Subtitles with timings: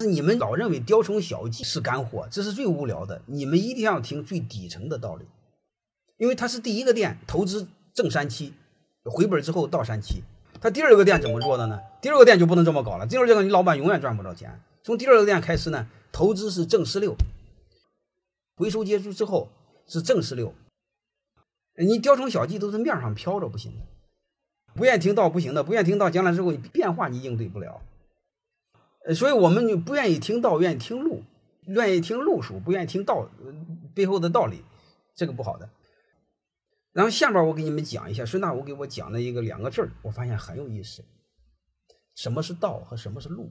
[0.00, 3.20] 是你们老认为雕虫小技是干货，这是最无聊的。
[3.26, 5.26] 你们一定要听最底层的道理，
[6.16, 8.54] 因为它是第一个店，投资挣三期，
[9.04, 10.22] 回本之后到三期。
[10.58, 11.78] 他第二个店怎么做的呢？
[12.00, 13.06] 第二个店就不能这么搞了。
[13.06, 14.60] 第二个店你老板永远赚不着钱。
[14.82, 17.14] 从第二个店开始呢，投资是正十六，
[18.56, 19.48] 回收结束之后
[19.86, 20.54] 是正十六。
[21.76, 23.86] 你雕虫小技都是面上飘着不行的，
[24.74, 27.82] 不愿意听到不行的，不愿意听到，将来之后变化你应对不了。
[29.06, 31.22] 呃，所以我们就不愿意听道，愿意听路，
[31.66, 33.30] 愿意听路数，不愿意听道
[33.94, 34.62] 背后的道理，
[35.14, 35.70] 这个不好的。
[36.92, 41.04] 然后下边我给你们讲一下，孙大武给我讲了一个两个字，我发现很有意思。
[42.14, 43.50] 什么是道和什么是路？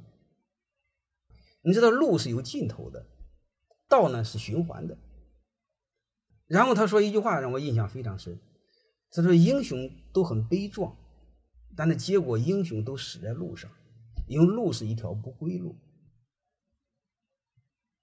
[1.61, 3.05] 你知道路是有尽头的，
[3.87, 4.97] 道呢是循环的。
[6.45, 8.39] 然后他说一句话让我印象非常深，
[9.11, 10.95] 他说英雄都很悲壮，
[11.75, 13.71] 但是结果英雄都死在路上，
[14.29, 15.75] 因为路是一条不归路。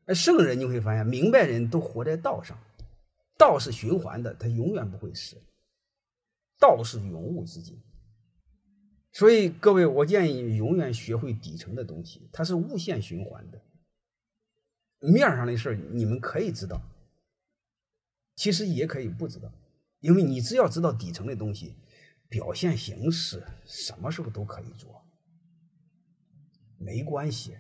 [0.05, 2.59] 而圣人你会发现，明白人都活在道上。
[3.39, 5.37] 道是循环的，它永远不会死。
[6.59, 7.79] 道是永无止境，
[9.13, 13.61] 所以各位，我建议永远学会底层的东西，它是无限循环的。
[15.01, 16.81] 面上的事你们可以知道，
[18.37, 19.53] 其实也可以不知道，
[20.01, 21.77] 因为你只要知道底层的东西，
[22.27, 25.06] 表现形式什么时候都可以做，
[26.87, 27.53] 没关系。